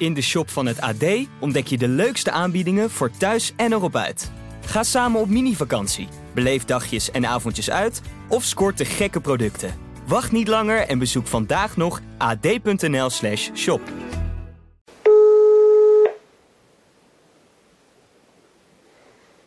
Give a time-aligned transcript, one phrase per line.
[0.00, 1.04] In de shop van het AD
[1.40, 4.30] ontdek je de leukste aanbiedingen voor thuis en erop uit.
[4.66, 9.78] Ga samen op mini-vakantie, beleef dagjes en avondjes uit of scoort de gekke producten.
[10.06, 13.80] Wacht niet langer en bezoek vandaag nog ad.nl/slash shop.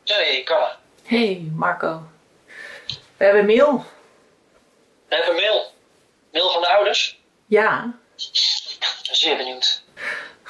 [0.03, 0.79] Hey, Carla.
[1.03, 2.01] Hey Marco.
[3.17, 3.85] We hebben mail.
[5.09, 5.73] We hebben mail.
[6.31, 7.19] Mail van de ouders.
[7.45, 7.95] Ja.
[9.11, 9.82] Zeer benieuwd.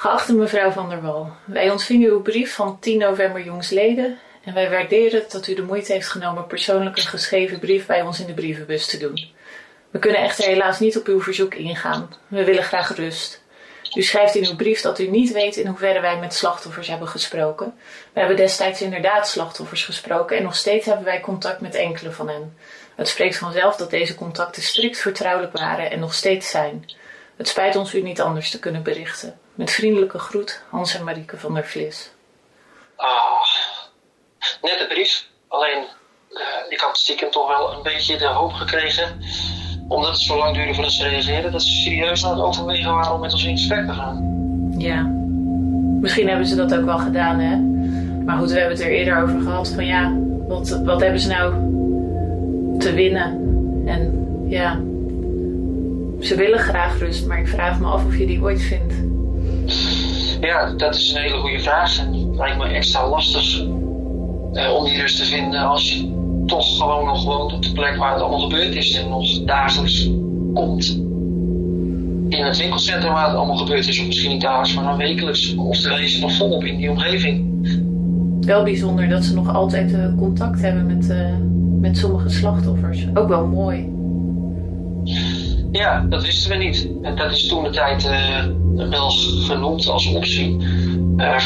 [0.04, 4.70] Geachte mevrouw van der Wal, wij ontvingen uw brief van 10 november jongsleden en wij
[4.70, 8.34] waarderen dat u de moeite heeft genomen persoonlijk een geschreven brief bij ons in de
[8.34, 9.28] brievenbus te doen.
[9.90, 12.14] We kunnen echter helaas niet op uw verzoek ingaan.
[12.28, 13.42] We willen graag rust.
[13.94, 17.08] U schrijft in uw brief dat u niet weet in hoeverre wij met slachtoffers hebben
[17.08, 17.74] gesproken.
[18.12, 22.28] We hebben destijds inderdaad slachtoffers gesproken en nog steeds hebben wij contact met enkele van
[22.28, 22.56] hen.
[22.94, 26.84] Het spreekt vanzelf dat deze contacten strikt vertrouwelijk waren en nog steeds zijn.
[27.36, 29.38] Het spijt ons u niet anders te kunnen berichten.
[29.54, 32.10] Met vriendelijke groet, Hans en Marieke van der Vlis.
[32.96, 33.40] Ah,
[34.62, 35.26] net de brief.
[35.48, 35.84] Alleen,
[36.30, 39.20] eh, ik had stiekem toch wel een beetje de hoop gekregen.
[39.88, 41.52] Omdat het zo lang duurde voordat ze reageerden.
[41.52, 44.34] Dat ze serieus aan het overwegen waren om met ons in gesprek te gaan.
[44.78, 45.02] Ja,
[46.00, 47.56] misschien hebben ze dat ook wel gedaan, hè?
[48.24, 50.12] Maar goed, we hebben het er eerder over gehad van ja,
[50.48, 51.52] wat, wat hebben ze nou
[52.78, 53.42] te winnen?
[53.86, 54.80] En ja,
[56.20, 58.94] ze willen graag rust, maar ik vraag me af of je die ooit vindt.
[60.44, 61.98] Ja, dat is een hele goede vraag.
[61.98, 63.60] En het lijkt me extra lastig
[64.52, 66.12] eh, om die rust te vinden als je
[66.46, 68.98] toch gewoon nog woont op de plek waar het allemaal gebeurd is.
[68.98, 70.10] En nog dagelijks
[70.54, 70.88] komt
[72.28, 74.00] in het winkelcentrum waar het allemaal gebeurd is.
[74.00, 75.54] Of misschien niet dagelijks, maar dan wekelijks.
[75.54, 77.52] Oftewel je zit nog volop in die omgeving.
[78.40, 81.36] Wel bijzonder dat ze nog altijd eh, contact hebben met, eh,
[81.80, 83.06] met sommige slachtoffers.
[83.14, 83.92] Ook wel mooi.
[85.72, 86.88] Ja, dat wisten we niet.
[87.02, 88.08] En dat is toen de tijd
[88.76, 89.10] wel
[89.46, 90.56] genoemd als optie.
[91.16, 91.44] Ehm,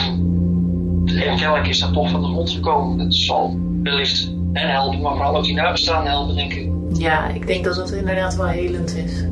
[1.04, 2.98] en kennelijk is dat toch van de grond gekomen.
[2.98, 6.68] Dat zal wellicht hen helpen, maar vooral ook die nabestaanden helpen, denk ik.
[6.92, 9.24] Ja, ik denk dat dat inderdaad wel helend is.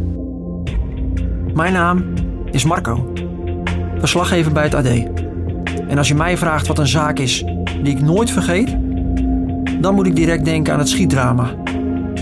[1.54, 2.04] Mijn naam
[2.50, 3.12] is Marco,
[3.98, 4.86] verslaggever bij het AD.
[5.88, 7.44] En als je mij vraagt wat een zaak is
[7.82, 8.76] die ik nooit vergeet,
[9.80, 11.54] dan moet ik direct denken aan het schietdrama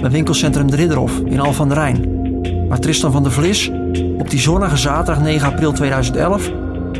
[0.01, 2.23] bij winkelcentrum De Ridderhof in Al van der Rijn.
[2.69, 3.71] Waar Tristan van der Vlis
[4.19, 6.51] op die zonnige zaterdag 9 april 2011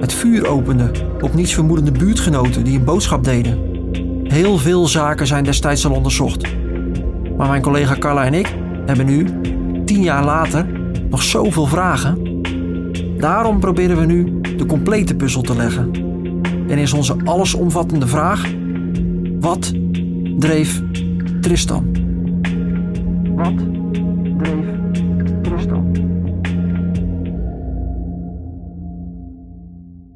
[0.01, 0.91] het vuur opende
[1.21, 3.59] op nietsvermoedende buurtgenoten die een boodschap deden.
[4.25, 6.47] Heel veel zaken zijn destijds al onderzocht.
[7.37, 8.55] Maar mijn collega Carla en ik
[8.87, 9.27] hebben nu,
[9.85, 10.67] tien jaar later,
[11.11, 12.43] nog zoveel vragen.
[13.19, 15.91] Daarom proberen we nu de complete puzzel te leggen.
[16.69, 18.51] En is onze allesomvattende vraag:
[19.41, 19.73] wat
[20.39, 20.83] dreef
[21.41, 21.87] Tristan?
[23.35, 23.74] Wat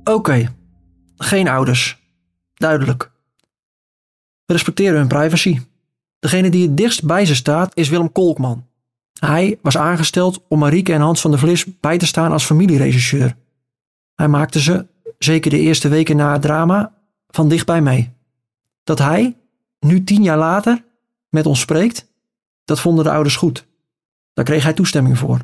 [0.08, 0.54] Oké,
[1.16, 1.98] geen ouders.
[2.54, 3.10] Duidelijk.
[4.44, 5.60] We respecteren hun privacy.
[6.18, 8.66] Degene die het dichtst bij ze staat is Willem Kolkman.
[9.20, 13.36] Hij was aangesteld om Marieke en Hans van der Vlis bij te staan als familieregisseur.
[14.14, 14.86] Hij maakte ze,
[15.18, 16.94] zeker de eerste weken na het drama,
[17.28, 18.12] van dichtbij mee.
[18.84, 19.36] Dat hij,
[19.80, 20.84] nu tien jaar later,
[21.28, 22.06] met ons spreekt,
[22.64, 23.66] dat vonden de ouders goed.
[24.32, 25.40] Daar kreeg hij toestemming voor.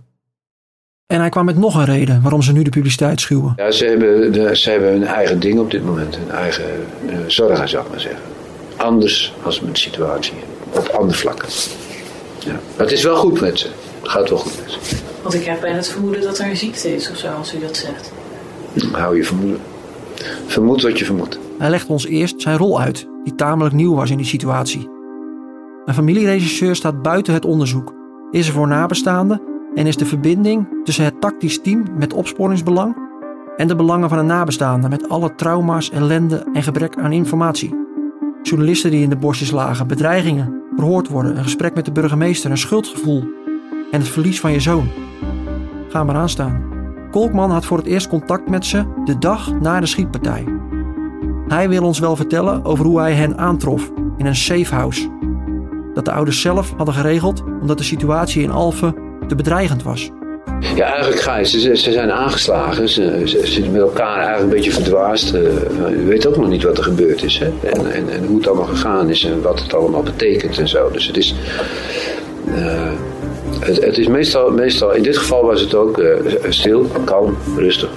[1.06, 3.52] En hij kwam met nog een reden waarom ze nu de publiciteit schuwen.
[3.56, 6.64] Ja, ze hebben, de, ze hebben hun eigen ding op dit moment, hun eigen
[7.06, 8.22] uh, zorgen, zou ik maar zeggen.
[8.76, 10.32] Anders als met de situatie,
[10.70, 11.48] op andere vlakken.
[12.38, 12.52] Ja.
[12.52, 13.66] Maar het is wel goed met ze.
[14.00, 14.96] Het gaat wel goed met ze.
[15.22, 17.60] Want ik heb bijna het vermoeden dat er een ziekte is of zo, als u
[17.60, 18.12] dat zegt.
[18.92, 19.60] Hou je vermoeden.
[20.46, 21.38] Vermoed wat je vermoedt.
[21.58, 24.88] Hij legt ons eerst zijn rol uit, die tamelijk nieuw was in die situatie.
[25.84, 27.94] Een familieregisseur staat buiten het onderzoek,
[28.30, 29.40] is er voor nabestaanden
[29.74, 32.96] en is de verbinding tussen het tactisch team met opsporingsbelang
[33.56, 37.74] en de belangen van een nabestaande met alle trauma's, ellende en gebrek aan informatie.
[38.42, 42.58] Journalisten die in de bosjes lagen, bedreigingen, verhoord worden, een gesprek met de burgemeester, een
[42.58, 43.24] schuldgevoel
[43.90, 44.88] en het verlies van je zoon.
[45.88, 46.72] Ga maar aanstaan.
[47.10, 50.44] Kolkman had voor het eerst contact met ze de dag na de schietpartij.
[51.48, 55.10] Hij wil ons wel vertellen over hoe hij hen aantrof in een safe house.
[55.94, 60.10] Dat de ouders zelf hadden geregeld omdat de situatie in Alphen te bedreigend was.
[60.74, 61.44] Ja, eigenlijk ga je.
[61.44, 62.88] Ze, ze zijn aangeslagen.
[62.88, 65.34] Ze, ze, met elkaar eigenlijk een beetje verdwaasd.
[65.34, 65.42] Uh,
[65.88, 67.38] je weet ook nog niet wat er gebeurd is.
[67.38, 67.70] Hè?
[67.70, 70.90] En, en, en, hoe het allemaal gegaan is en wat het allemaal betekent en zo.
[70.90, 71.34] Dus het is.
[72.48, 72.90] Uh,
[73.60, 76.14] het, het, is meestal, meestal, in dit geval was het ook uh,
[76.48, 77.90] stil, kalm, rustig.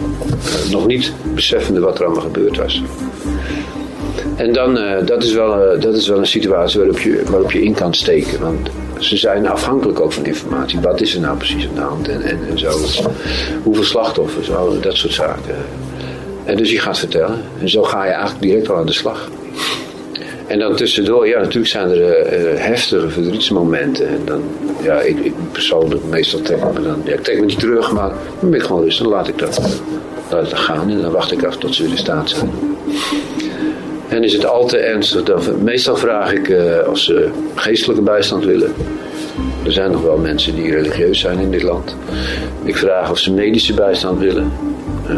[0.71, 2.81] nog niet beseffende wat er allemaal gebeurd was.
[4.35, 7.73] En dan, dat, is wel, dat is wel een situatie waarop je, waarop je in
[7.73, 8.39] kan steken.
[8.41, 10.79] Want ze zijn afhankelijk ook van informatie.
[10.79, 12.71] Wat is er nou precies aan de hand en, en, en zo.
[13.63, 14.49] Hoeveel slachtoffers,
[14.81, 15.55] dat soort zaken.
[16.45, 17.41] En dus je gaat vertellen.
[17.59, 19.29] En zo ga je eigenlijk direct al aan de slag.
[20.47, 24.07] En dan tussendoor, ja, natuurlijk zijn er eh, heftige verdrietsmomenten.
[24.07, 24.43] En dan,
[24.81, 28.49] ja, ik, persoonlijk, meestal trek me dan, ja, ik trek me niet terug, maar dan
[28.49, 29.03] ben ik gewoon rustig.
[29.03, 29.81] Dan laat ik dat,
[30.29, 32.49] laat gaan en dan wacht ik af tot ze weer in staat zijn.
[34.17, 38.45] En is het al te ernstig, dan, meestal vraag ik uh, of ze geestelijke bijstand
[38.45, 38.73] willen.
[39.65, 41.95] Er zijn nog wel mensen die religieus zijn in dit land.
[42.63, 44.51] Ik vraag of ze medische bijstand willen.
[45.09, 45.15] Uh,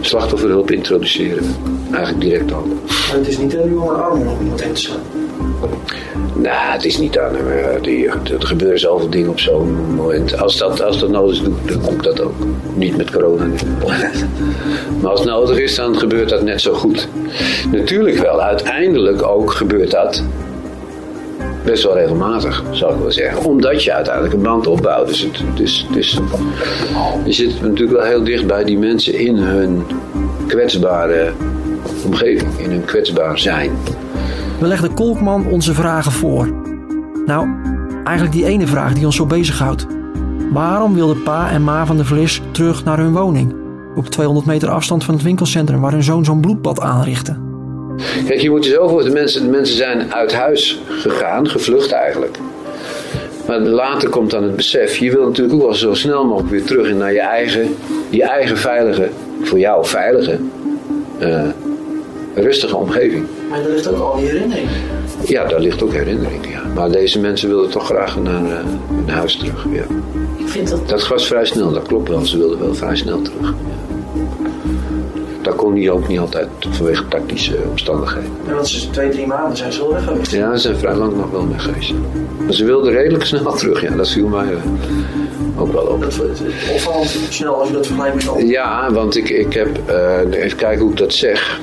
[0.00, 1.44] slachtofferhulp introduceren.
[1.92, 2.66] Eigenlijk direct al.
[2.66, 5.00] Maar het is niet aan uw arm om in te slaan?
[6.34, 7.46] Nou, het is niet aan hem.
[7.46, 10.40] Er gebeuren zoveel dingen op zo'n moment.
[10.40, 12.32] Als dat, als dat nodig is, dan ik dat ook.
[12.74, 13.44] Niet met corona.
[15.00, 17.08] maar als het nodig is, dan gebeurt dat net zo goed.
[17.72, 18.40] Natuurlijk wel.
[18.42, 20.22] Uiteindelijk ook gebeurt dat
[21.64, 23.44] best wel regelmatig, zou ik wel zeggen.
[23.44, 25.08] Omdat je uiteindelijk een band opbouwt.
[25.08, 26.20] Dus het, dus, dus,
[27.24, 29.86] je zit natuurlijk wel heel dicht bij die mensen in hun
[30.46, 31.32] kwetsbare
[32.06, 33.70] omgeving, in hun kwetsbaar zijn.
[34.60, 36.52] We legden Kolkman onze vragen voor.
[37.26, 37.48] Nou,
[38.04, 39.86] eigenlijk die ene vraag die ons zo bezighoudt.
[40.52, 43.54] Waarom wilden pa en ma van de Vlis terug naar hun woning?
[43.96, 47.36] Op 200 meter afstand van het winkelcentrum waar hun zoon zo'n bloedbad aanrichtte.
[48.26, 51.92] Kijk, je moet je zo voor de mensen, de mensen zijn uit huis gegaan, gevlucht
[51.92, 52.38] eigenlijk.
[53.46, 56.64] Maar later komt dan het besef, je wil natuurlijk ook wel zo snel mogelijk weer
[56.64, 57.74] terug naar je eigen,
[58.08, 59.08] je eigen veilige,
[59.42, 60.38] voor jou veilige,
[61.20, 61.42] uh,
[62.34, 63.26] rustige omgeving.
[63.50, 64.68] Maar daar ligt ook al die herinnering.
[65.24, 66.62] Ja, daar ligt ook herinnering, ja.
[66.74, 68.58] Maar deze mensen wilden toch graag naar, uh,
[69.06, 69.84] naar huis terug, ja.
[70.36, 70.88] Ik vind dat...
[70.88, 72.26] Dat was vrij snel, dat klopt wel.
[72.26, 73.40] Ze wilden wel vrij snel terug.
[73.40, 73.80] Ja
[75.42, 78.30] dat kon niet, ook niet altijd vanwege tactische omstandigheden.
[78.46, 80.32] Ja, want ze twee, drie maanden zijn ze wel weg geweest.
[80.32, 81.92] Ja, ze zijn vrij lang nog wel weg geweest.
[82.44, 86.00] Maar ze wilden redelijk snel terug, ja, dat viel mij uh, ook wel op.
[86.00, 86.20] Dat
[86.72, 88.38] opvallend snel als je dat vergelijkt met al.
[88.38, 91.60] Ja, want ik, ik heb, uh, even kijken hoe ik dat zeg.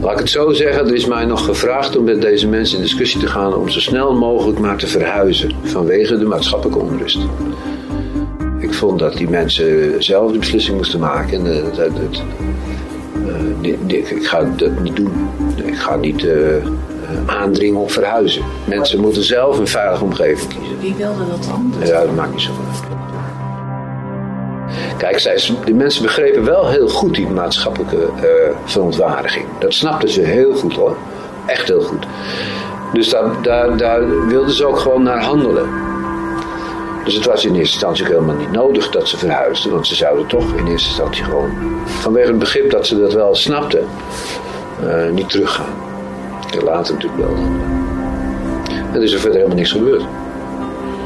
[0.00, 2.82] Laat ik het zo zeggen, er is mij nog gevraagd om met deze mensen in
[2.82, 7.18] discussie te gaan om zo snel mogelijk maar te verhuizen vanwege de maatschappelijke onrust
[8.70, 11.46] ik vond dat die mensen zelf de beslissing moesten maken.
[11.46, 12.22] En, uh, dat, dat,
[13.62, 15.12] uh, ik ga dat niet doen.
[15.64, 16.34] Ik ga niet uh,
[17.26, 18.42] aandringen op verhuizen.
[18.64, 20.80] Mensen moeten zelf een veilige omgeving kiezen.
[20.80, 21.72] Wie wilde dat dan?
[21.84, 22.99] Ja, dat maakt niet zo uit.
[25.00, 28.08] Kijk, zij, die mensen begrepen wel heel goed die maatschappelijke
[28.64, 29.44] verontwaardiging.
[29.58, 30.96] Dat snapten ze heel goed hoor.
[31.46, 32.06] Echt heel goed.
[32.92, 35.68] Dus daar, daar, daar wilden ze ook gewoon naar handelen.
[37.04, 39.94] Dus het was in eerste instantie ook helemaal niet nodig dat ze verhuisden, want ze
[39.94, 41.50] zouden toch in eerste instantie gewoon,
[41.84, 43.86] vanwege het begrip dat ze dat wel snapten,
[44.84, 45.74] uh, niet teruggaan.
[46.64, 47.36] Later natuurlijk wel.
[48.68, 50.02] En er is er verder helemaal niks gebeurd.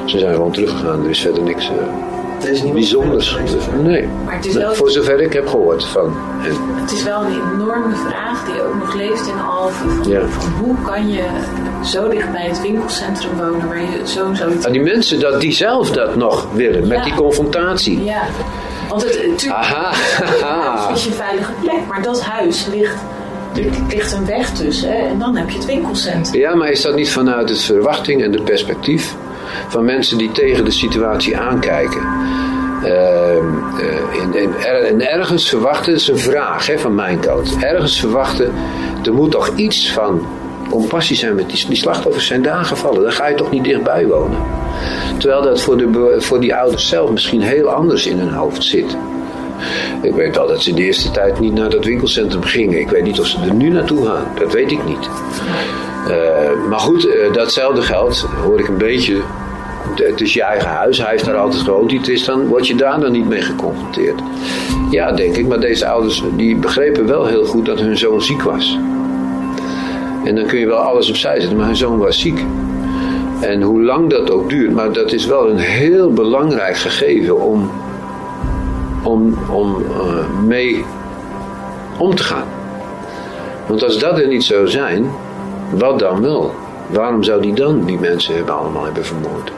[0.04, 2.13] Ze zijn gewoon teruggegaan, er is verder niks uh,
[2.72, 3.36] bijzonders.
[3.82, 4.74] Nee, maar het is wel...
[4.74, 6.12] voor zover ik heb gehoord van.
[6.80, 9.90] Het is wel een enorme vraag die ook nog leest in Alphen.
[9.90, 10.20] Van, ja.
[10.28, 11.24] van hoe kan je
[11.84, 14.66] zo dicht bij het winkelcentrum wonen waar je zo zoiets...
[14.66, 18.04] En die mensen dat die zelf dat nog willen, met die confrontatie.
[18.04, 18.22] Ja,
[18.88, 20.90] want het, natuurlijk Aha.
[20.94, 22.96] is je veilige plek, maar dat huis ligt...
[23.54, 26.40] Er ligt een weg tussen hè, en dan heb je het winkelcentrum.
[26.40, 29.16] Ja, maar is dat niet vanuit de verwachting en de perspectief
[29.68, 32.02] van mensen die tegen de situatie aankijken?
[32.82, 33.64] En,
[34.34, 37.56] en, en, ergens verwachten, dat is een vraag hè, van mijn kant.
[37.60, 38.52] Ergens verwachten,
[39.04, 40.26] er moet toch iets van
[40.70, 43.02] compassie zijn met die, die slachtoffers zijn daar gevallen.
[43.02, 44.38] Daar ga je toch niet dichtbij wonen.
[45.18, 48.96] Terwijl dat voor, de, voor die ouders zelf misschien heel anders in hun hoofd zit.
[50.02, 52.80] Ik weet wel dat ze de eerste tijd niet naar dat winkelcentrum gingen.
[52.80, 54.26] Ik weet niet of ze er nu naartoe gaan.
[54.38, 55.08] Dat weet ik niet.
[56.08, 59.22] Uh, maar goed, uh, datzelfde geldt, hoor ik een beetje.
[59.94, 61.92] Het is je eigen huis, hij heeft daar altijd.
[61.92, 64.20] Het is dan, word je daar dan niet mee geconfronteerd?
[64.90, 65.46] Ja, denk ik.
[65.46, 68.78] Maar deze ouders die begrepen wel heel goed dat hun zoon ziek was.
[70.24, 72.44] En dan kun je wel alles opzij zetten, maar mijn zoon was ziek.
[73.40, 77.70] En hoe lang dat ook duurt, maar dat is wel een heel belangrijk gegeven om,
[79.02, 80.84] om, om uh, mee
[81.98, 82.46] om te gaan.
[83.66, 85.10] Want als dat er niet zou zijn,
[85.70, 86.54] wat dan wel?
[86.90, 89.52] Waarom zou die dan die mensen hebben allemaal hebben vermoord?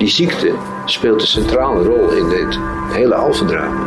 [0.00, 0.52] Die ziekte
[0.84, 3.86] speelt een centrale rol in dit hele alfendrama.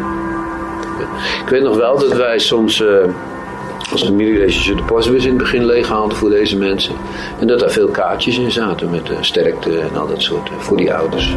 [1.44, 2.80] Ik weet nog wel dat wij soms.
[2.80, 2.90] Uh,
[3.92, 6.96] als familieregisseur de postbus in het begin leeghaalde voor deze mensen.
[7.40, 10.60] En dat daar veel kaartjes in zaten met uh, sterkte en al dat soort uh,
[10.60, 11.36] voor die ouders.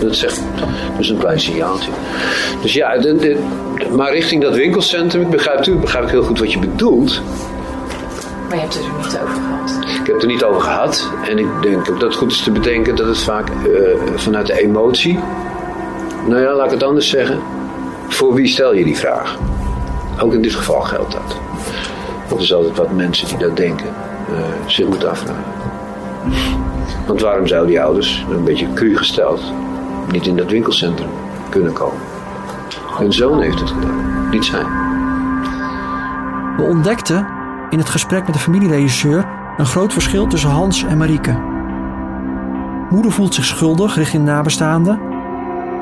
[0.00, 0.42] Dat zegt
[0.96, 1.90] dus een klein signaaltje.
[2.62, 3.36] Dus ja, de, de,
[3.96, 7.20] maar richting dat winkelcentrum, ik begrijp natuurlijk begrijp ik heel goed wat je bedoelt.
[8.48, 9.87] Maar je hebt het er niet over gehad.
[10.08, 11.10] Ik heb het er niet over gehad.
[11.24, 14.62] En ik denk dat het goed is te bedenken dat het vaak uh, vanuit de
[14.62, 15.18] emotie.
[16.26, 17.40] Nou ja, laat ik het anders zeggen.
[18.08, 19.38] Voor wie stel je die vraag?
[20.20, 21.36] Ook in dit geval geldt dat.
[22.28, 25.44] Dat is altijd wat mensen die dat denken uh, zich moeten afvragen.
[27.06, 29.40] Want waarom zouden die ouders, een beetje cru gesteld,
[30.10, 31.10] niet in dat winkelcentrum
[31.48, 32.00] kunnen komen?
[32.98, 34.64] Hun zoon heeft het gedaan, niet zij.
[36.56, 37.26] We ontdekten
[37.70, 41.36] in het gesprek met de familieregisseur een groot verschil tussen Hans en Marieke.
[42.90, 45.00] Moeder voelt zich schuldig richting nabestaanden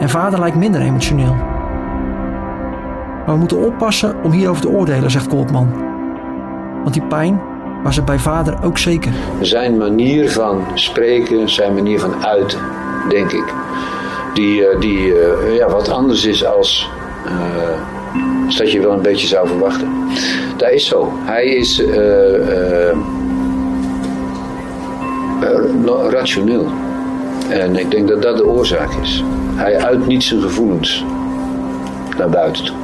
[0.01, 1.35] en vader lijkt minder emotioneel.
[3.25, 5.73] Maar we moeten oppassen om hierover te oordelen, zegt Koopman.
[6.83, 7.41] Want die pijn
[7.83, 9.13] was er bij vader ook zeker.
[9.41, 12.61] Zijn manier van spreken, zijn manier van uiten,
[13.09, 13.55] denk ik.
[14.35, 16.91] Die, eh, die uh, ja, wat anders is als,
[17.27, 19.89] uh, als dat je wel een beetje zou verwachten.
[20.57, 21.13] Dat is zo.
[21.25, 21.83] Hij is
[26.09, 26.67] rationeel.
[27.49, 29.25] En ik denk dat dat de oorzaak is.
[29.55, 31.05] Hij uit niet zijn gevoelens
[32.19, 32.77] naar buiten toe.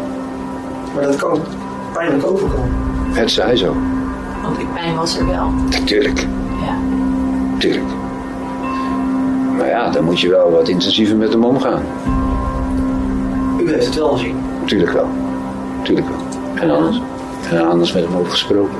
[0.94, 1.40] Maar dat kan
[1.92, 2.70] pijnlijk overkomen.
[3.12, 3.76] Het zij zo.
[4.42, 5.50] Want die pijn was er wel.
[5.70, 6.26] Natuurlijk.
[6.60, 6.76] Ja.
[7.58, 7.90] Tuurlijk.
[9.56, 11.82] Maar ja, dan moet je wel wat intensiever met hem omgaan.
[13.58, 14.36] U heeft het wel gezien?
[14.64, 15.08] Tuurlijk wel.
[15.82, 16.18] Tuurlijk wel.
[16.54, 17.00] En anders.
[17.50, 18.76] En anders met hem over gesproken.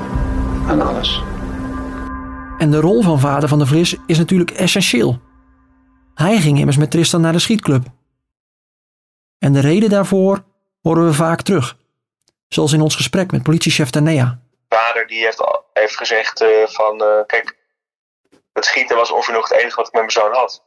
[0.67, 1.23] Aan alles.
[2.63, 5.19] En de rol van vader van de Vlis is natuurlijk essentieel.
[6.15, 7.83] Hij ging immers met Tristan naar de schietclub.
[9.39, 10.43] En de reden daarvoor
[10.81, 11.77] horen we vaak terug.
[12.47, 14.39] Zoals in ons gesprek met politiechef Tanea.
[14.69, 15.43] Vader die heeft,
[15.73, 17.57] heeft gezegd uh, van, uh, kijk,
[18.53, 20.63] het schieten was ongeveer nog het enige wat ik met mijn zoon had.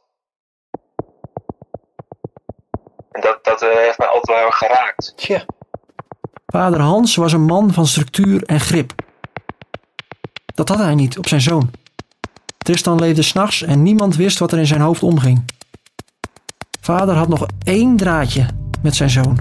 [3.11, 5.13] En dat, dat uh, heeft mij altijd wel heel erg geraakt.
[5.15, 5.45] Tja.
[6.45, 8.93] Vader Hans was een man van structuur en grip.
[10.55, 11.85] Dat had hij niet op zijn zoon.
[12.67, 15.43] Tristan leefde s'nachts en niemand wist wat er in zijn hoofd omging.
[16.81, 18.45] Vader had nog één draadje
[18.81, 19.39] met zijn zoon.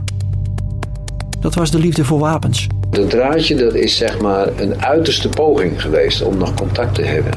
[1.40, 2.66] Dat was de liefde voor wapens.
[2.90, 7.32] Dat draadje dat is zeg maar een uiterste poging geweest om nog contact te hebben.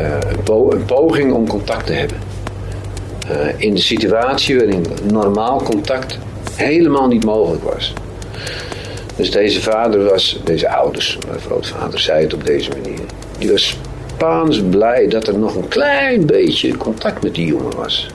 [0.00, 2.18] Uh, een, po een, poging om contact te hebben.
[3.30, 6.18] Uh, in de situatie waarin normaal contact
[6.54, 7.92] helemaal niet mogelijk was.
[9.16, 13.00] Dus deze vader was, deze ouders, mijn grootvader zei het op deze manier.
[13.38, 13.76] Die was
[14.20, 18.10] paans blij dat er nog een klein beetje contact met die jongen was.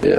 [0.00, 0.18] Ja.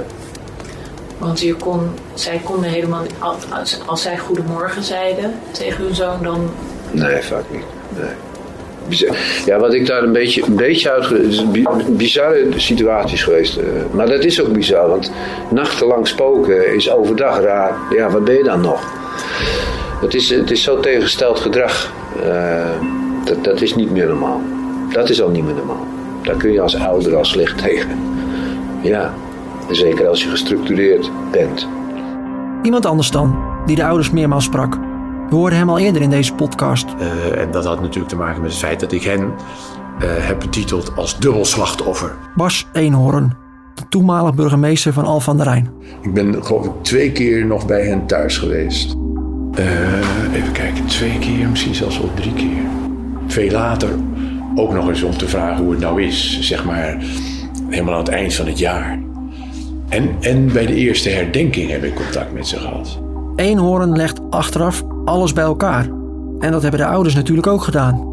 [1.18, 6.50] Want je kon, zij konden helemaal als, als zij goedemorgen zeiden tegen hun zoon, dan.
[6.90, 7.64] Nee, vaak niet.
[7.96, 8.10] Nee.
[9.46, 11.10] Ja, wat ik daar een beetje, een beetje uit.
[11.10, 13.56] Is een bizarre situatie is geweest.
[13.56, 15.12] Eh, maar dat is ook bizar, want
[15.50, 17.76] nachtenlang spoken is overdag raar.
[17.90, 18.92] Ja, wat ben je dan nog?
[20.00, 21.92] Het is, het is zo tegengesteld gedrag.
[22.24, 22.97] Uh,
[23.28, 24.40] dat, dat is niet meer normaal.
[24.92, 25.86] Dat is al niet meer normaal.
[26.22, 27.98] Daar kun je als ouder al slecht tegen.
[28.82, 29.14] Ja,
[29.70, 31.68] zeker als je gestructureerd bent.
[32.62, 34.74] Iemand anders dan, die de ouders meermaals sprak.
[35.28, 36.86] We hoorden hem al eerder in deze podcast.
[37.00, 39.30] Uh, en dat had natuurlijk te maken met het feit dat ik hen uh,
[40.00, 42.14] heb betiteld als dubbel slachtoffer.
[42.34, 43.36] Bas Eenhoorn,
[43.74, 45.70] de toenmalig burgemeester van Al van der Rijn.
[46.02, 48.96] Ik ben geloof ik twee keer nog bij hen thuis geweest.
[49.58, 52.87] Uh, even kijken, twee keer, misschien zelfs wel drie keer.
[53.28, 53.88] Veel later
[54.54, 56.96] ook nog eens om te vragen hoe het nou is, zeg maar
[57.68, 58.98] helemaal aan het eind van het jaar.
[59.88, 62.98] En, en bij de eerste herdenking heb ik contact met ze gehad.
[63.36, 65.84] Eenhoorn legt achteraf alles bij elkaar.
[66.38, 68.06] En dat hebben de ouders natuurlijk ook gedaan.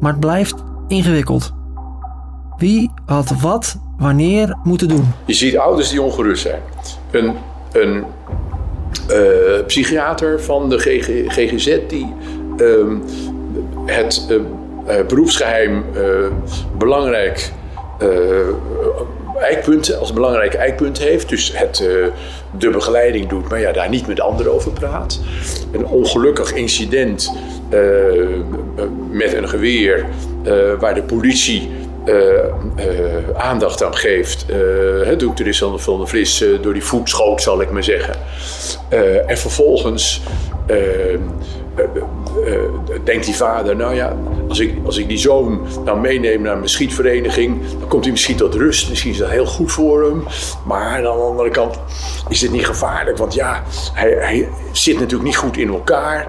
[0.00, 0.54] Maar het blijft
[0.88, 1.54] ingewikkeld.
[2.56, 5.04] Wie had wat wanneer moeten doen?
[5.24, 6.60] Je ziet ouders die ongerust zijn.
[7.10, 7.34] Een,
[7.72, 8.04] een
[9.10, 12.12] uh, psychiater van de GG, GGZ die
[12.56, 12.96] uh,
[13.86, 14.40] het uh,
[15.08, 15.84] beroepsgeheim
[16.78, 17.52] belangrijk
[19.40, 21.28] eikpunt, als belangrijk eikpunt heeft.
[21.28, 21.76] Dus het,
[22.58, 25.20] de begeleiding doet, maar ja, daar niet met anderen over praat.
[25.72, 27.32] Een ongelukkig incident
[29.10, 30.06] met een geweer
[30.78, 31.70] waar de politie
[33.36, 34.46] aandacht aan geeft.
[34.50, 38.14] Uh, doet er is van de Vlis door die voet schoot, zal ik maar zeggen.
[39.26, 40.22] en vervolgens
[43.04, 44.16] denkt die vader, nou ja,
[44.48, 48.36] als ik, als ik die zoon nou meeneem naar mijn schietvereniging, dan komt hij misschien
[48.36, 48.88] tot rust.
[48.88, 50.24] Misschien is dat heel goed voor hem.
[50.64, 51.78] Maar aan de andere kant
[52.28, 53.62] is het niet gevaarlijk, want ja,
[53.92, 56.26] hij, hij zit natuurlijk niet goed in elkaar.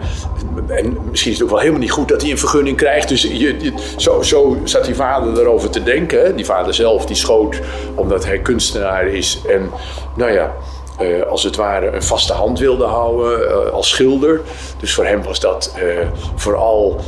[0.67, 3.09] En misschien is het ook wel helemaal niet goed dat hij een vergunning krijgt.
[3.09, 6.35] Dus je, je, zo, zo zat die vader erover te denken.
[6.35, 7.59] Die vader zelf die schoot
[7.95, 9.41] omdat hij kunstenaar is.
[9.47, 9.69] En
[10.15, 10.55] nou ja,
[11.01, 14.41] uh, als het ware een vaste hand wilde houden uh, als schilder.
[14.79, 16.99] Dus voor hem was dat uh, vooral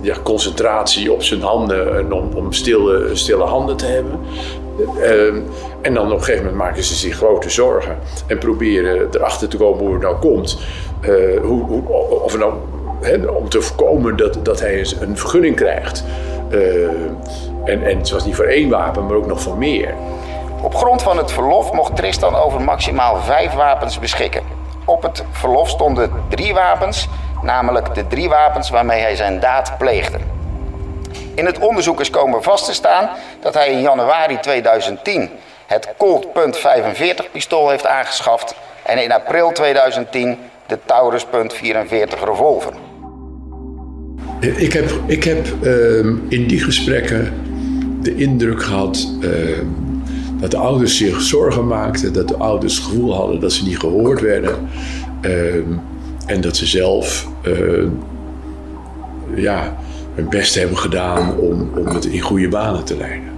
[0.00, 4.20] ja, concentratie op zijn handen en om, om stille, stille handen te hebben.
[5.82, 9.56] En dan op een gegeven moment maken ze zich grote zorgen en proberen erachter te
[9.56, 10.58] komen hoe het nou komt.
[11.00, 11.82] Eh, hoe,
[12.22, 12.54] of nou,
[13.36, 16.04] om te voorkomen dat, dat hij een, vergunning krijgt.
[16.50, 16.84] Eh,
[17.64, 19.94] en, en het was niet voor één wapen, maar ook nog voor meer.
[20.64, 24.42] Op grond van het verlof mocht Tristan over maximaal vijf wapens beschikken.
[24.84, 27.08] Op het verlof stonden drie wapens,
[27.42, 30.18] namelijk de drie wapens waarmee hij zijn daad pleegde.
[31.34, 33.08] In het onderzoek is komen vast te staan
[33.40, 35.30] dat hij in januari 2010
[35.66, 41.28] het Colt .45 pistool heeft aangeschaft en in april 2010 de Taurus .44
[42.24, 42.72] revolver.
[44.40, 47.34] Ik heb, ik heb ehm, in die gesprekken
[48.02, 49.66] de indruk gehad ehm,
[50.44, 53.78] dat de ouders zich zorgen maakten, dat de ouders het gevoel hadden dat ze niet
[53.78, 54.68] gehoord werden
[55.20, 55.72] ehm,
[56.26, 57.28] en dat ze zelf
[59.34, 59.76] ja,
[60.14, 63.28] hun best hebben gedaan om, om het in goede banen te leiden.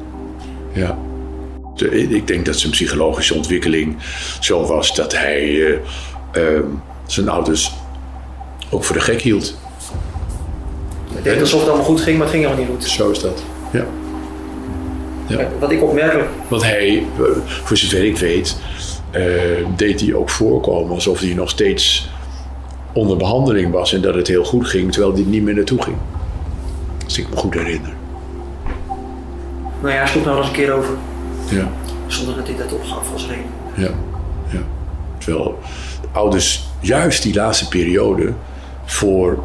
[0.72, 0.98] Ja.
[1.90, 3.96] Ik denk dat zijn psychologische ontwikkeling
[4.40, 5.78] zo was dat hij uh,
[6.36, 6.60] uh,
[7.06, 7.74] zijn ouders
[8.70, 9.56] ook voor de gek hield.
[11.16, 12.90] Ik denk alsof het allemaal goed ging, maar het ging helemaal niet goed.
[12.90, 13.86] Zo is dat, ja.
[15.26, 15.48] Ja.
[15.58, 16.28] Wat ik opmerkelijk...
[16.48, 18.56] Want hij, eh, voor zover ik weet,
[19.16, 19.22] uh,
[19.76, 22.08] deed hij ook voorkomen alsof hij nog steeds
[22.92, 25.96] onder behandeling was en dat het heel goed ging, terwijl hij niet meer naartoe ging.
[27.04, 27.92] Als ik me goed herinner.
[29.80, 30.94] Nou ja, hij sloeg nou eens een keer over.
[31.50, 31.70] Ja.
[32.06, 33.44] Zonder dat hij dat opgaf als reden.
[33.74, 33.90] Ja,
[34.48, 34.62] ja.
[35.18, 35.58] Terwijl
[36.00, 38.32] de ouders juist die laatste periode
[38.84, 39.38] voor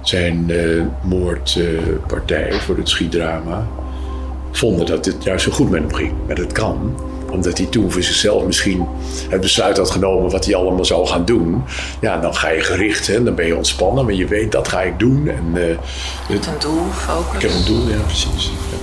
[0.00, 3.66] zijn uh, moordpartij, uh, voor het schietdrama,
[4.56, 6.12] vonden dat het juist zo goed met hem ging.
[6.26, 6.94] Maar dat kan
[7.30, 8.86] omdat hij toen voor zichzelf misschien
[9.28, 11.62] het besluit had genomen wat hij allemaal zou gaan doen.
[12.00, 14.82] Ja, dan ga je gericht, hè, dan ben je ontspannen, maar je weet dat ga
[14.82, 15.28] ik doen.
[15.28, 15.78] En, uh,
[16.28, 17.34] het, een doel, focus.
[17.34, 18.50] Ik heb een doel, ja, precies.
[18.70, 18.76] Ja.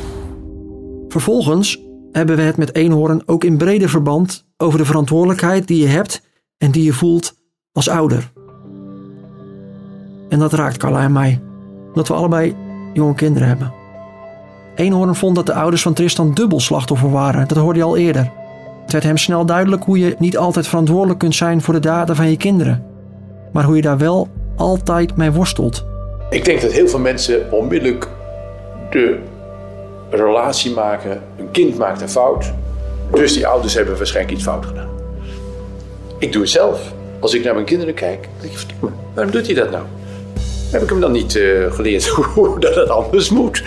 [1.07, 1.79] Vervolgens
[2.11, 6.21] hebben we het met Eenhoorn ook in breder verband over de verantwoordelijkheid die je hebt
[6.57, 7.33] en die je voelt
[7.71, 8.31] als ouder.
[10.29, 11.41] En dat raakt Carla en mij,
[11.87, 12.55] omdat we allebei
[12.93, 13.82] jonge kinderen hebben.
[14.75, 17.47] Eenhoorn vond dat de ouders van Tristan dubbel slachtoffer waren.
[17.47, 18.31] Dat hoorde je al eerder.
[18.81, 22.15] Het werd hem snel duidelijk hoe je niet altijd verantwoordelijk kunt zijn voor de daden
[22.15, 22.83] van je kinderen.
[23.51, 25.85] Maar hoe je daar wel altijd mee worstelt.
[26.29, 28.07] Ik denk dat heel veel mensen onmiddellijk
[28.89, 29.19] de
[30.09, 31.21] relatie maken.
[31.37, 32.53] Een kind maakt een fout.
[33.11, 34.89] Dus die ouders hebben waarschijnlijk iets fout gedaan.
[36.17, 36.93] Ik doe het zelf.
[37.19, 38.65] Als ik naar mijn kinderen kijk, denk ik,
[39.13, 39.83] waarom doet hij dat nou?
[40.73, 43.63] Heb ik hem dan niet uh, geleerd hoe dat het anders moet?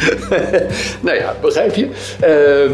[1.06, 1.88] nou ja, begrijp je?
[2.24, 2.70] Uh,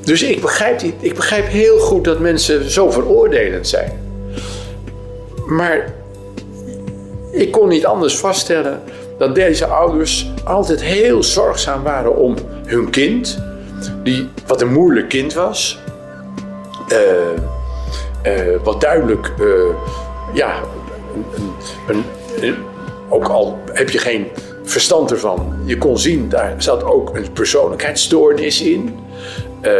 [0.00, 3.92] dus ik begrijp, ik begrijp heel goed dat mensen zo veroordelend zijn.
[5.46, 5.94] Maar
[7.30, 8.82] ik kon niet anders vaststellen
[9.18, 12.34] dat deze ouders altijd heel zorgzaam waren om
[12.64, 13.38] hun kind,
[14.02, 15.78] die wat een moeilijk kind was,
[16.88, 16.98] uh,
[18.62, 19.32] wat duidelijk,
[20.32, 20.60] ja,
[21.14, 21.24] een,
[21.86, 22.04] een,
[22.40, 22.56] een
[23.08, 24.26] ook al heb je geen
[24.64, 28.98] verstand ervan, je kon zien, daar zat ook een persoonlijkheidsstoornis in.
[29.62, 29.70] Uh,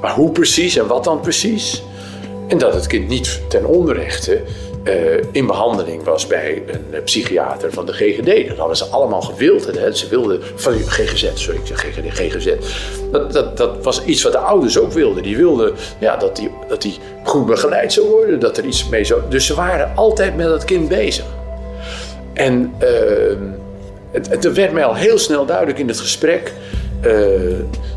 [0.00, 1.82] maar hoe precies en wat dan precies?
[2.48, 4.42] En dat het kind niet ten onrechte
[4.84, 4.94] uh,
[5.32, 8.48] in behandeling was bij een psychiater van de GGD.
[8.48, 9.76] Dat hadden ze allemaal gewild.
[9.76, 9.92] Hè?
[9.92, 12.54] Ze wilden, van GGZ, sorry, ik GGD, GGZ.
[13.12, 15.22] Dat, dat, dat was iets wat de ouders ook wilden.
[15.22, 19.04] Die wilden ja, dat die, dat die goed begeleid zou worden, dat er iets mee
[19.04, 19.20] zou.
[19.28, 21.24] Dus ze waren altijd met dat kind bezig.
[22.40, 23.36] En uh,
[24.12, 26.52] het, werd mij al heel snel duidelijk in het gesprek
[27.06, 27.14] uh,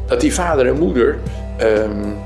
[0.08, 1.18] dat die vader en moeder
[1.62, 2.18] um,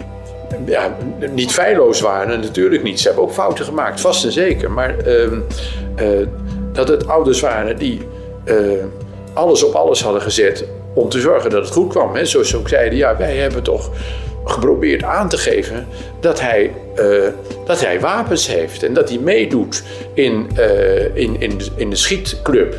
[0.65, 0.97] ja,
[1.31, 2.39] niet feilloos waren.
[2.39, 2.99] Natuurlijk niet.
[2.99, 4.71] Ze hebben ook fouten gemaakt, vast en zeker.
[4.71, 6.27] Maar uh,
[6.71, 8.01] dat het ouders waren die
[9.33, 12.15] alles op alles hadden gezet om te zorgen dat het goed kwam.
[12.15, 12.25] Hè.
[12.25, 13.89] Zoals ze ook zeiden, ja, wij hebben toch
[14.43, 15.87] geprobeerd aan te geven
[16.19, 17.27] dat hij, uh,
[17.65, 19.83] dat hij wapens heeft en dat hij meedoet
[20.13, 22.75] in, uh, in, in, de, in de schietclub.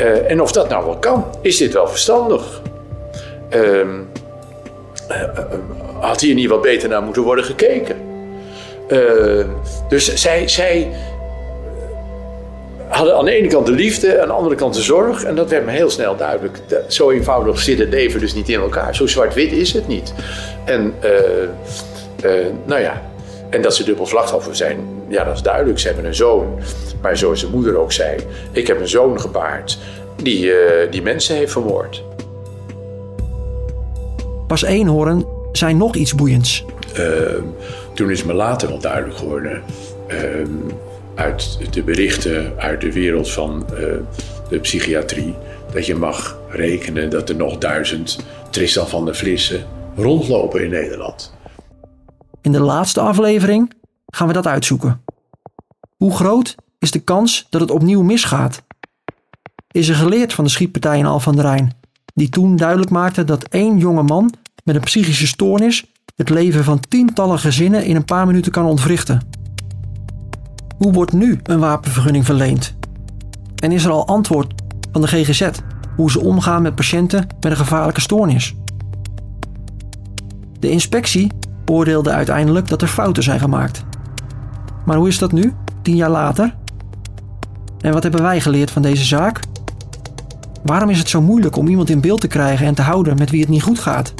[0.00, 2.60] Uh, en of dat nou wel kan, is dit wel verstandig?
[3.48, 3.88] Ehm,
[6.00, 8.10] had hier niet wat beter naar moeten worden gekeken?
[9.88, 10.90] dus zij, zij
[12.88, 15.24] hadden aan de ene kant de liefde, aan de andere kant de zorg.
[15.24, 16.58] En dat werd me heel snel duidelijk.
[16.88, 18.94] Zo eenvoudig zit het leven dus niet in elkaar.
[18.94, 20.14] Zo zwart-wit is het niet.
[20.64, 20.94] En
[22.24, 23.02] uh, nou ja,
[23.52, 25.78] en dat ze dubbel slachtoffer zijn, ja, dat is duidelijk.
[25.78, 26.58] Ze hebben een zoon.
[27.02, 28.16] Maar zoals de moeder ook zei,
[28.52, 29.78] ik heb een zoon gebaard
[30.16, 32.02] die, uh, die mensen heeft vermoord.
[34.46, 36.64] Pas Eenhoorn zei nog iets boeiends.
[37.94, 39.62] toen is me later wel duidelijk geworden
[40.06, 40.50] ehm,
[41.14, 43.78] uit de berichten uit de wereld van uh,
[44.48, 45.34] de psychiatrie
[45.72, 48.18] dat je mag rekenen dat er nog duizend
[48.50, 49.64] Tristan van der Vlissen
[49.96, 51.32] rondlopen in Nederland.
[52.42, 53.72] In de laatste aflevering
[54.06, 55.00] gaan we dat uitzoeken.
[55.96, 58.62] Hoe groot is de kans dat het opnieuw misgaat?
[59.70, 61.72] Is er geleerd van de schietpartij in Al der Rijn,
[62.14, 65.84] die toen duidelijk maakte dat één jonge man met een psychische stoornis
[66.16, 69.28] het leven van tientallen gezinnen in een paar minuten kan ontwrichten?
[70.78, 72.74] Hoe wordt nu een wapenvergunning verleend?
[73.56, 75.50] En is er al antwoord van de GGZ
[75.96, 78.54] hoe ze omgaan met patiënten met een gevaarlijke stoornis?
[80.58, 81.32] De inspectie
[81.66, 83.84] oordeelde uiteindelijk dat er fouten zijn gemaakt.
[84.84, 86.54] Maar hoe is dat nu, tien jaar later?
[87.80, 89.40] En wat hebben wij geleerd van deze zaak?
[90.62, 93.30] Waarom is het zo moeilijk om iemand in beeld te krijgen en te houden met
[93.30, 94.14] wie het niet goed gaat?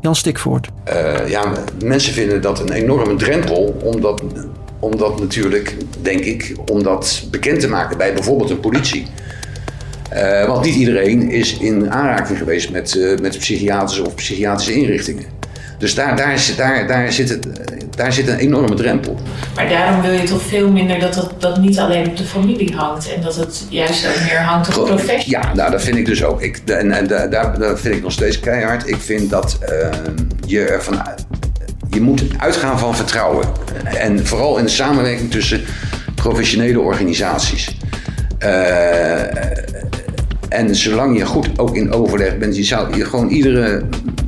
[0.00, 0.68] Jan Stikvoort.
[0.88, 1.52] Uh, ja,
[1.84, 4.22] mensen vinden dat een enorme drempel, omdat,
[4.78, 9.06] omdat natuurlijk, denk ik, om dat bekend te maken bij bijvoorbeeld een politie.
[10.12, 15.24] Uh, want niet iedereen is in aanraking geweest met, uh, met psychiatrische of psychiatrische inrichtingen.
[15.82, 17.46] Dus daar, daar, daar, daar, zit het,
[17.96, 19.20] daar zit een enorme drempel.
[19.54, 22.74] Maar daarom wil je toch veel minder dat het dat niet alleen op de familie
[22.76, 25.30] hangt en dat het juist ook meer hangt op de professie.
[25.30, 26.42] Ja, nou dat vind ik dus ook.
[26.42, 28.88] Ik, en, en daar, daar vind ik nog steeds keihard.
[28.88, 29.88] Ik vind dat uh,
[30.46, 31.02] je ervan
[31.90, 33.48] je moet uitgaan van vertrouwen.
[33.84, 35.60] En vooral in de samenwerking tussen
[36.14, 37.76] professionele organisaties.
[38.38, 39.20] Uh,
[40.48, 43.84] en zolang je goed ook in overleg bent, je zou je gewoon iedere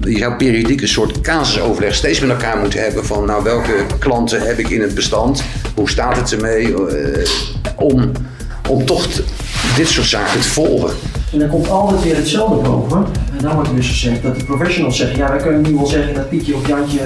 [0.08, 4.40] je zou periodiek een soort casusoverleg steeds met elkaar moeten hebben van nou welke klanten
[4.40, 7.26] heb ik in het bestand, hoe staat het ermee, uh,
[7.76, 8.12] om,
[8.68, 9.06] om toch
[9.76, 10.90] dit soort zaken te volgen.
[11.32, 13.06] En dan komt altijd weer hetzelfde boven.
[13.36, 16.14] En dan wordt dus gezegd dat de professionals zeggen, ja wij kunnen nu wel zeggen
[16.14, 17.00] dat Pietje of Jantje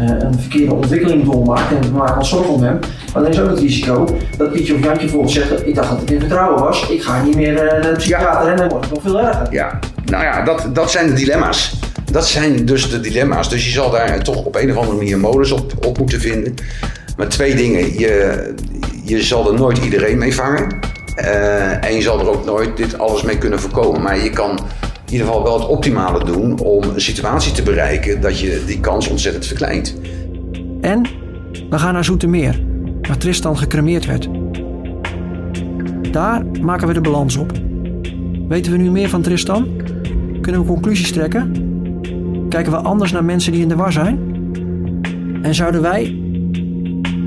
[0.00, 2.78] uh, een verkeerde ontwikkeling doormaakt en we maken ons zorgen om hem.
[3.12, 6.00] Maar dan is ook het risico dat Pietje of Jantje bijvoorbeeld zegt, ik dacht dat
[6.00, 8.84] het in vertrouwen was, ik ga niet meer uh, naar de psychiater en dan wordt
[8.84, 9.46] het nog veel erger.
[9.50, 11.74] Ja, nou ja, dat, dat zijn de dilemma's.
[12.12, 13.50] Dat zijn dus de dilemma's.
[13.50, 16.54] Dus je zal daar toch op een of andere manier modus op, moeten vinden.
[17.16, 17.98] Maar twee dingen.
[17.98, 18.54] Je,
[19.04, 20.78] je zal er nooit iedereen mee vangen.
[21.18, 24.02] Uh, en je zal er ook nooit dit alles mee kunnen voorkomen.
[24.02, 24.50] Maar je kan
[25.06, 28.80] in ieder geval wel het optimale doen om een situatie te bereiken dat je die
[28.80, 29.96] kans ontzettend verkleint.
[30.80, 31.06] En
[31.70, 32.62] we gaan naar Zoetermeer,
[33.02, 34.28] waar Tristan gecremeerd werd.
[36.12, 37.52] Daar maken we de balans op.
[38.48, 39.68] Weten we nu meer van Tristan?
[40.40, 41.71] Kunnen we conclusies trekken?
[42.52, 44.18] Kijken we anders naar mensen die in de war zijn?
[45.42, 46.21] En zouden wij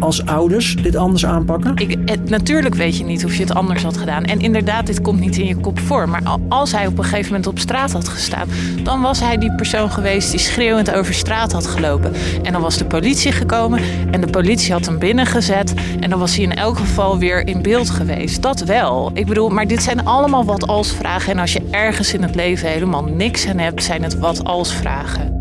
[0.06, 1.76] als ouders dit anders aanpakken?
[1.76, 4.24] Ik, natuurlijk weet je niet of je het anders had gedaan.
[4.24, 6.10] En inderdaad, dit komt niet in je kop voor.
[6.10, 8.48] Maar als hij op een gegeven moment op straat had gestaan,
[8.84, 12.14] dan was hij die persoon geweest die schreeuwend over straat had gelopen.
[12.44, 13.80] En dan was de politie gekomen
[14.12, 15.74] en de politie had hem binnengezet.
[16.00, 18.42] En dan was hij in elk geval weer in beeld geweest.
[18.42, 19.12] Dat wel.
[19.14, 21.32] Ik bedoel, maar dit zijn allemaal wat als vragen.
[21.32, 24.74] En als je ergens in het leven helemaal niks aan hebt, zijn het wat als
[24.74, 25.35] vragen.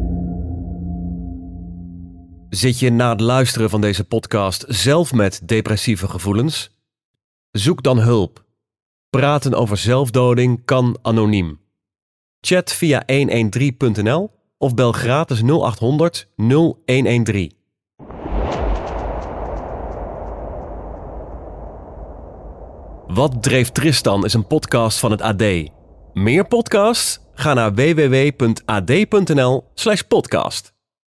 [2.54, 6.70] Zit je na het luisteren van deze podcast zelf met depressieve gevoelens?
[7.50, 8.44] Zoek dan hulp.
[9.10, 11.60] Praten over zelfdoding kan anoniem.
[12.40, 17.52] Chat via 113.nl of bel gratis 0800 0113.
[23.06, 25.42] Wat dreef Tristan is een podcast van het AD.
[26.12, 27.20] Meer podcasts?
[27.34, 30.73] Ga naar www.ad.nl/podcast.